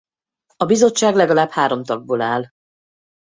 [0.57, 2.47] A bizottság legalább három tagból áll.